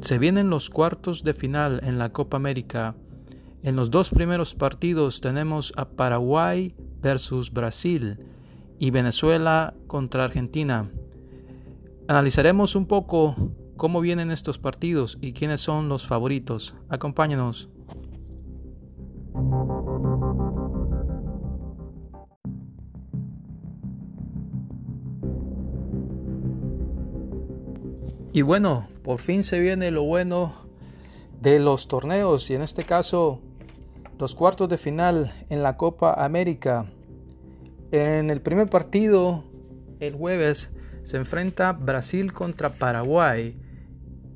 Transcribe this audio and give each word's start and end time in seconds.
Se 0.00 0.18
vienen 0.18 0.50
los 0.50 0.70
cuartos 0.70 1.24
de 1.24 1.34
final 1.34 1.80
en 1.82 1.98
la 1.98 2.12
Copa 2.12 2.36
América. 2.36 2.94
En 3.62 3.76
los 3.76 3.90
dos 3.90 4.10
primeros 4.10 4.54
partidos 4.54 5.20
tenemos 5.20 5.72
a 5.76 5.88
Paraguay 5.88 6.74
versus 7.00 7.52
Brasil 7.52 8.18
y 8.78 8.90
Venezuela 8.90 9.74
contra 9.86 10.24
Argentina. 10.24 10.90
Analizaremos 12.08 12.76
un 12.76 12.86
poco 12.86 13.34
cómo 13.76 14.00
vienen 14.00 14.30
estos 14.30 14.58
partidos 14.58 15.18
y 15.20 15.32
quiénes 15.32 15.60
son 15.60 15.88
los 15.88 16.06
favoritos. 16.06 16.74
Acompáñenos. 16.88 17.68
Y 28.36 28.42
bueno, 28.42 28.86
por 29.02 29.18
fin 29.18 29.42
se 29.42 29.58
viene 29.58 29.90
lo 29.90 30.02
bueno 30.02 30.68
de 31.40 31.58
los 31.58 31.88
torneos 31.88 32.50
y 32.50 32.54
en 32.54 32.60
este 32.60 32.84
caso 32.84 33.40
los 34.18 34.34
cuartos 34.34 34.68
de 34.68 34.76
final 34.76 35.32
en 35.48 35.62
la 35.62 35.78
Copa 35.78 36.12
América. 36.22 36.84
En 37.92 38.28
el 38.28 38.42
primer 38.42 38.68
partido, 38.68 39.42
el 40.00 40.16
jueves, 40.16 40.70
se 41.02 41.16
enfrenta 41.16 41.72
Brasil 41.72 42.34
contra 42.34 42.74
Paraguay. 42.74 43.58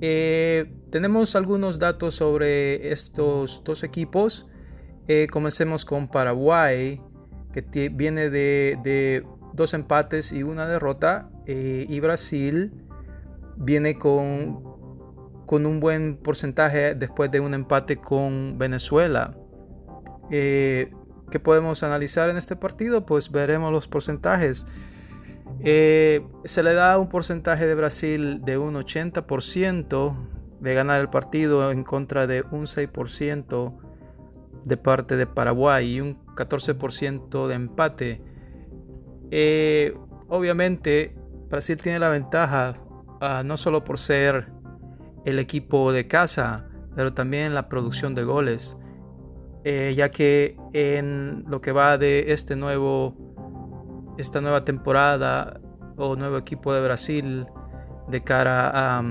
Eh, 0.00 0.74
tenemos 0.90 1.36
algunos 1.36 1.78
datos 1.78 2.16
sobre 2.16 2.90
estos 2.90 3.62
dos 3.62 3.84
equipos. 3.84 4.44
Eh, 5.06 5.28
comencemos 5.30 5.84
con 5.84 6.08
Paraguay, 6.08 7.00
que 7.52 7.90
viene 7.90 8.28
de, 8.28 9.24
dos 9.52 9.72
empates 9.72 10.32
y 10.32 10.42
una 10.42 10.66
derrota. 10.66 11.30
Eh, 11.46 11.86
y 11.88 12.00
Brasil 12.00 12.83
viene 13.56 13.98
con, 13.98 14.62
con 15.46 15.66
un 15.66 15.80
buen 15.80 16.16
porcentaje 16.16 16.94
después 16.94 17.30
de 17.30 17.40
un 17.40 17.54
empate 17.54 17.96
con 17.96 18.58
Venezuela. 18.58 19.34
Eh, 20.30 20.92
¿Qué 21.30 21.40
podemos 21.40 21.82
analizar 21.82 22.30
en 22.30 22.36
este 22.36 22.56
partido? 22.56 23.06
Pues 23.06 23.30
veremos 23.30 23.72
los 23.72 23.88
porcentajes. 23.88 24.66
Eh, 25.60 26.24
se 26.44 26.62
le 26.62 26.74
da 26.74 26.98
un 26.98 27.08
porcentaje 27.08 27.66
de 27.66 27.74
Brasil 27.74 28.42
de 28.44 28.58
un 28.58 28.74
80% 28.74 30.16
de 30.60 30.74
ganar 30.74 31.00
el 31.00 31.08
partido 31.08 31.70
en 31.70 31.84
contra 31.84 32.26
de 32.26 32.44
un 32.50 32.66
6% 32.66 33.74
de 34.64 34.76
parte 34.76 35.16
de 35.16 35.26
Paraguay 35.26 35.96
y 35.96 36.00
un 36.00 36.24
14% 36.34 37.48
de 37.48 37.54
empate. 37.54 38.22
Eh, 39.30 39.96
obviamente 40.28 41.14
Brasil 41.48 41.76
tiene 41.76 41.98
la 41.98 42.08
ventaja 42.08 42.74
Ah, 43.20 43.42
no 43.44 43.56
solo 43.56 43.84
por 43.84 43.98
ser 43.98 44.48
el 45.24 45.38
equipo 45.38 45.92
de 45.92 46.06
casa, 46.06 46.66
pero 46.94 47.14
también 47.14 47.54
la 47.54 47.68
producción 47.68 48.14
de 48.14 48.24
goles, 48.24 48.76
eh, 49.64 49.94
ya 49.96 50.10
que 50.10 50.56
en 50.72 51.44
lo 51.48 51.60
que 51.60 51.72
va 51.72 51.96
de 51.96 52.32
este 52.32 52.56
nuevo, 52.56 53.16
esta 54.18 54.40
nueva 54.40 54.64
temporada 54.64 55.60
o 55.96 56.16
nuevo 56.16 56.36
equipo 56.36 56.74
de 56.74 56.82
Brasil 56.82 57.46
de 58.08 58.22
cara 58.22 58.70
a, 58.98 59.02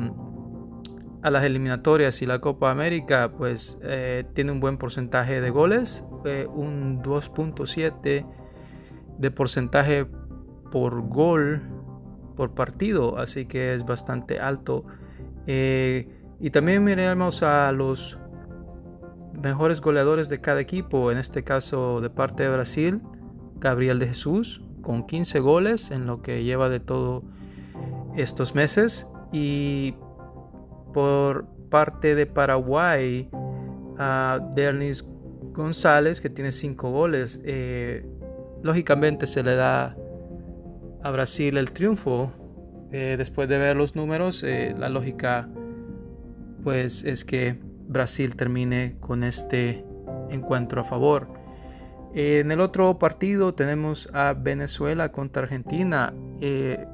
a 1.24 1.32
las 1.32 1.44
eliminatorias 1.44 2.22
y 2.22 2.26
la 2.26 2.40
Copa 2.40 2.70
América, 2.70 3.32
pues 3.36 3.80
eh, 3.82 4.26
tiene 4.34 4.52
un 4.52 4.60
buen 4.60 4.78
porcentaje 4.78 5.42
de 5.42 5.50
goles, 5.50 6.06
un 6.54 7.02
2.7 7.02 8.26
de 9.18 9.32
porcentaje 9.32 10.06
por 10.72 11.02
gol 11.08 11.83
por 12.36 12.54
partido, 12.54 13.18
así 13.18 13.46
que 13.46 13.74
es 13.74 13.86
bastante 13.86 14.40
alto. 14.40 14.86
Eh, 15.48 16.08
y 16.40 16.50
también 16.50 16.84
miremos 16.84 17.44
a 17.44 17.72
los 17.72 18.18
mejores 19.42 19.82
goleadores 19.82 20.30
de 20.30 20.42
cada 20.42 20.62
equipo, 20.62 21.12
en 21.12 21.18
este 21.18 21.44
caso 21.44 22.02
de 22.02 22.10
parte 22.10 22.44
de 22.44 22.50
Brasil, 22.50 23.02
Gabriel 23.60 24.00
de 24.00 24.08
Jesús, 24.08 24.62
con 24.82 25.06
15 25.06 25.40
goles 25.40 25.92
en 25.92 26.06
lo 26.06 26.22
que 26.22 26.44
lleva 26.44 26.70
de 26.70 26.80
todo 26.80 27.24
estos 28.16 28.56
meses. 28.56 29.08
Y 29.32 29.96
por 30.94 31.48
parte 31.70 32.16
de 32.16 32.26
Paraguay, 32.26 33.30
a 33.98 34.40
Dernis 34.56 35.06
González, 35.54 36.22
que 36.22 36.30
tiene 36.30 36.52
5 36.52 36.92
goles. 36.92 37.40
Eh, 37.44 38.06
lógicamente 38.62 39.28
se 39.28 39.44
le 39.44 39.56
da 39.56 39.96
a 41.04 41.12
Brasil 41.12 41.58
el 41.58 41.72
triunfo. 41.72 42.32
Eh, 42.92 43.16
después 43.18 43.50
de 43.50 43.58
ver 43.58 43.76
los 43.76 43.96
números, 43.96 44.44
eh, 44.44 44.74
la 44.78 44.90
lógica 44.90 45.50
pues 46.64 47.04
es 47.04 47.26
que 47.26 47.60
Brasil 47.88 48.36
termine 48.36 48.96
con 49.00 49.24
este 49.24 49.86
encuentro 50.30 50.82
a 50.82 50.84
favor. 50.84 51.28
en 52.16 52.52
el 52.52 52.62
otro 52.62 53.00
partido 53.00 53.56
tenemos 53.56 54.08
a 54.14 54.34
Venezuela 54.34 55.12
contra 55.12 55.44
Argentina. 55.44 56.14
Eh, 56.40 56.86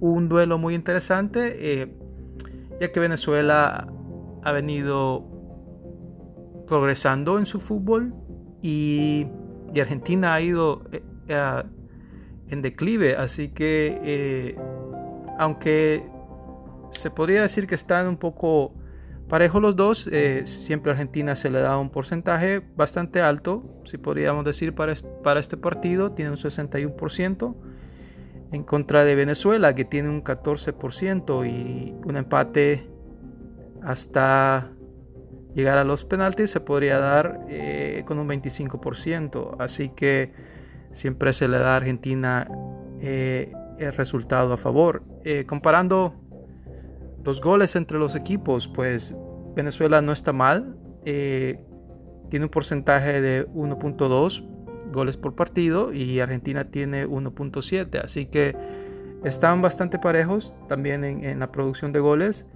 un 0.00 0.28
duelo 0.28 0.56
muy 0.56 0.74
interesante, 0.74 1.90
ya 2.80 2.90
que 2.90 3.00
Venezuela 3.00 3.86
ha 4.42 4.52
venido 4.52 5.26
progresando 6.66 7.38
en 7.38 7.44
su 7.44 7.60
fútbol 7.60 8.14
y, 8.62 9.26
y 9.74 9.80
Argentina 9.80 10.32
ha 10.32 10.40
ido 10.40 10.84
en 12.50 12.62
declive, 12.62 13.16
así 13.16 13.48
que 13.48 14.00
eh, 14.04 14.56
aunque 15.38 16.04
se 16.90 17.10
podría 17.10 17.42
decir 17.42 17.66
que 17.66 17.74
están 17.74 18.08
un 18.08 18.16
poco 18.16 18.74
parejos 19.28 19.62
los 19.62 19.76
dos, 19.76 20.08
eh, 20.10 20.42
siempre 20.44 20.90
a 20.90 20.94
Argentina 20.94 21.36
se 21.36 21.50
le 21.50 21.60
da 21.60 21.78
un 21.78 21.90
porcentaje 21.90 22.60
bastante 22.76 23.22
alto, 23.22 23.62
si 23.84 23.96
podríamos 23.96 24.44
decir 24.44 24.74
para, 24.74 24.94
para 25.22 25.40
este 25.40 25.56
partido, 25.56 26.12
tiene 26.12 26.32
un 26.32 26.36
61%, 26.36 27.54
en 28.52 28.64
contra 28.64 29.04
de 29.04 29.14
Venezuela 29.14 29.74
que 29.74 29.84
tiene 29.84 30.08
un 30.08 30.24
14% 30.24 31.48
y 31.48 31.94
un 32.04 32.16
empate 32.16 32.88
hasta 33.82 34.72
llegar 35.54 35.78
a 35.78 35.84
los 35.84 36.04
penaltis 36.04 36.50
se 36.50 36.60
podría 36.60 36.98
dar 36.98 37.46
eh, 37.48 38.02
con 38.06 38.18
un 38.18 38.28
25%, 38.28 39.56
así 39.58 39.90
que 39.90 40.32
siempre 40.92 41.32
se 41.32 41.48
le 41.48 41.58
da 41.58 41.74
a 41.74 41.76
Argentina 41.76 42.48
eh, 43.00 43.52
el 43.78 43.92
resultado 43.92 44.52
a 44.52 44.56
favor. 44.56 45.02
Eh, 45.24 45.44
comparando 45.46 46.14
los 47.24 47.40
goles 47.40 47.76
entre 47.76 47.98
los 47.98 48.14
equipos, 48.14 48.68
pues 48.68 49.16
Venezuela 49.54 50.02
no 50.02 50.12
está 50.12 50.32
mal. 50.32 50.76
Eh, 51.04 51.60
tiene 52.28 52.46
un 52.46 52.50
porcentaje 52.50 53.20
de 53.20 53.46
1.2 53.48 54.92
goles 54.92 55.16
por 55.16 55.34
partido 55.34 55.92
y 55.92 56.20
Argentina 56.20 56.64
tiene 56.64 57.06
1.7. 57.06 58.02
Así 58.02 58.26
que 58.26 58.56
están 59.24 59.62
bastante 59.62 59.98
parejos 59.98 60.54
también 60.68 61.04
en, 61.04 61.24
en 61.24 61.40
la 61.40 61.50
producción 61.52 61.92
de 61.92 62.00
goles. 62.00 62.46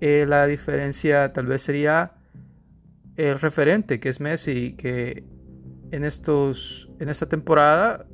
la 0.00 0.46
diferencia 0.46 1.32
tal 1.32 1.46
vez 1.46 1.62
sería 1.62 2.14
el 3.16 3.38
referente, 3.38 4.00
que 4.00 4.08
es 4.08 4.20
Messi, 4.20 4.74
que 4.74 5.24
en, 5.92 6.04
estos, 6.04 6.88
en 6.98 7.08
esta 7.08 7.28
temporada, 7.28 8.06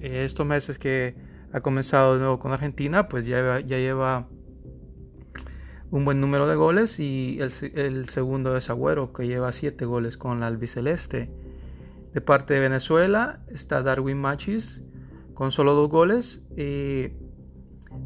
estos 0.00 0.44
meses 0.44 0.78
que 0.78 1.16
ha 1.52 1.60
comenzado 1.60 2.14
de 2.14 2.20
nuevo 2.20 2.38
con 2.38 2.52
Argentina, 2.52 3.08
pues 3.08 3.24
ya, 3.24 3.60
ya 3.60 3.78
lleva 3.78 4.28
un 5.90 6.04
buen 6.04 6.20
número 6.20 6.48
de 6.48 6.56
goles 6.56 6.98
y 6.98 7.38
el, 7.40 8.08
segundo 8.08 8.56
es 8.56 8.68
Agüero, 8.68 9.12
que 9.12 9.26
lleva 9.26 9.52
siete 9.52 9.84
goles 9.84 10.16
con 10.18 10.40
la 10.40 10.48
albiceleste. 10.48 11.30
De 12.12 12.20
parte 12.20 12.54
de 12.54 12.60
Venezuela 12.60 13.40
está 13.48 13.82
Darwin 13.82 14.18
Machis 14.18 14.82
con 15.34 15.52
solo 15.52 15.74
dos 15.74 15.88
goles, 15.88 16.42
eh, 16.56 17.16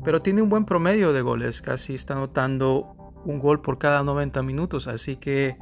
pero 0.05 0.21
tiene 0.21 0.43
un 0.43 0.51
buen 0.51 0.67
promedio 0.67 1.13
de 1.13 1.23
goles, 1.23 1.63
casi 1.63 1.95
está 1.95 2.15
anotando 2.15 3.15
un 3.25 3.39
gol 3.39 3.63
por 3.63 3.79
cada 3.79 4.03
90 4.03 4.43
minutos, 4.43 4.87
así 4.89 5.17
que 5.17 5.57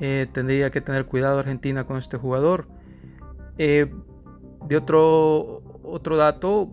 eh, 0.00 0.26
tendría 0.32 0.70
que 0.70 0.80
tener 0.80 1.04
cuidado 1.04 1.38
Argentina 1.38 1.84
con 1.84 1.98
este 1.98 2.16
jugador. 2.16 2.66
Eh, 3.58 3.92
de 4.66 4.76
otro, 4.76 5.62
otro 5.84 6.16
dato 6.16 6.70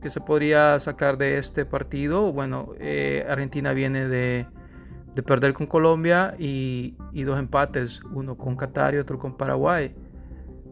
que 0.00 0.10
se 0.10 0.20
podría 0.20 0.78
sacar 0.78 1.18
de 1.18 1.38
este 1.38 1.64
partido, 1.64 2.32
bueno, 2.32 2.70
eh, 2.78 3.26
Argentina 3.28 3.72
viene 3.72 4.06
de, 4.06 4.46
perder 5.26 5.54
con 5.54 5.66
Colombia 5.66 6.34
y, 6.38 6.94
dos 7.24 7.38
empates, 7.38 8.00
uno 8.12 8.36
con 8.36 8.56
Qatar 8.56 8.94
y 8.94 8.98
otro 8.98 9.18
con 9.18 9.36
Paraguay. 9.36 9.94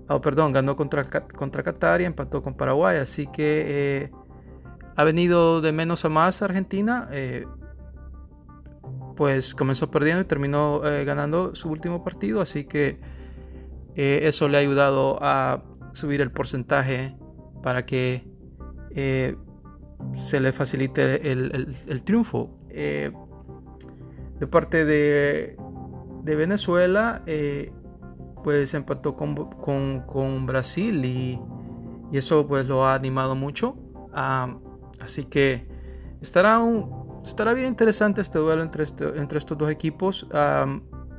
Oh, 0.09 0.21
perdón, 0.21 0.53
ganó 0.53 0.77
contra, 0.77 1.05
contra 1.05 1.63
Qatar 1.63 2.01
y 2.01 2.05
empató 2.05 2.43
con 2.43 2.55
Paraguay, 2.55 2.99
así 2.99 3.27
que 3.27 4.11
ha 4.97 5.05
venido 5.05 5.61
de 5.61 5.73
menos 5.73 6.05
a 6.05 6.09
más 6.09 6.43
Argentina 6.43 7.09
pues 9.21 9.55
comenzó 9.55 9.91
perdiendo 9.91 10.23
y 10.23 10.25
terminó 10.25 10.81
eh, 10.83 11.05
ganando 11.05 11.55
su 11.55 11.69
último 11.69 12.03
partido, 12.03 12.41
así 12.41 12.65
que 12.65 12.99
eh, 13.95 14.21
eso 14.23 14.49
le 14.49 14.57
ha 14.57 14.61
ayudado 14.61 15.19
a 15.21 15.63
subir 15.93 16.23
el 16.23 16.31
porcentaje 16.31 17.15
para 17.63 17.85
que 17.85 18.25
eh, 18.93 19.37
se 20.27 20.41
le 20.41 20.53
facilite 20.53 21.31
el, 21.31 22.03
triunfo. 22.03 22.57
De 22.71 23.13
parte 24.51 24.87
de, 24.87 25.55
Venezuela, 26.25 27.23
eh, 27.27 27.75
pues 28.43 28.73
empató 28.73 29.17
con, 29.17 29.35
con, 30.07 30.47
Brasil 30.47 31.05
y, 31.05 31.39
eso 32.11 32.47
pues 32.47 32.65
lo 32.67 32.87
ha 32.87 32.95
animado 32.95 33.35
mucho. 33.35 33.77
Ah, 34.15 34.57
así 34.99 35.27
que 35.27 35.69
estará, 36.23 36.59
un, 36.61 37.00
estará 37.25 37.55
bien 37.55 37.69
interesante 37.69 38.21
este 38.21 38.39
duelo 38.39 38.63
entre, 38.63 38.85
este, 38.85 39.07
estos 39.37 39.59
dos 39.59 39.71
equipos. 39.71 40.27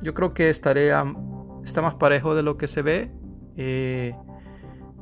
Yo 0.02 0.14
creo 0.14 0.34
que 0.34 0.50
estaré, 0.50 0.92
más 0.94 1.94
parejo 1.94 2.34
de 2.34 2.42
lo 2.42 2.56
que 2.56 2.66
se 2.66 2.82
ve. 2.82 3.10
Eh, 3.56 4.14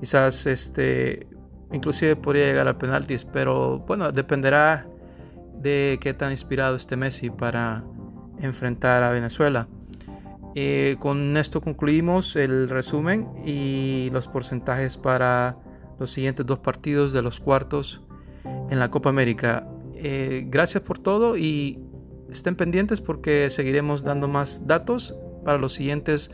quizás 0.00 0.47
este 0.47 1.29
inclusive 1.73 2.17
podría 2.17 2.47
llegar 2.47 2.69
al 2.69 2.76
penaltis, 2.76 3.25
pero 3.25 3.79
bueno, 3.81 4.11
dependerá 4.12 4.87
de 5.55 5.99
qué 6.00 6.14
tan 6.14 6.32
inspirado 6.32 6.76
esté 6.76 6.97
Messi 6.97 7.31
para 7.31 7.85
enfrentar 8.41 9.02
a 9.02 9.11
Venezuela. 9.11 9.69
Eh, 10.55 10.97
con 10.99 11.37
esto 11.37 11.61
concluimos 11.61 12.35
el 12.35 12.69
resumen 12.69 13.29
y 13.47 14.11
los 14.11 14.26
porcentajes 14.26 14.97
para 14.97 15.56
los 15.99 16.11
siguientes 16.11 16.44
dos 16.44 16.58
partidos 16.58 17.12
de 17.12 17.23
los 17.23 17.38
cuartos 17.38 18.02
en 18.69 18.79
la 18.79 18.91
Copa 18.91 19.11
América. 19.11 19.69
Eh, 20.02 20.47
gracias 20.47 20.82
por 20.82 20.99
todo 20.99 21.37
y 21.37 21.79
estén 22.31 22.56
pendientes 22.56 23.02
porque 23.02 23.50
seguiremos 23.50 24.02
dando 24.02 24.29
más 24.29 24.67
datos 24.67 25.14
para 25.44 25.58
los 25.58 25.75
siguientes 25.75 26.31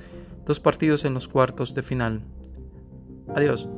dos 0.47 0.61
partidos 0.61 1.05
en 1.05 1.15
los 1.15 1.27
cuartos 1.27 1.75
de 1.75 1.83
final. 1.83 2.23
Adiós. 3.35 3.69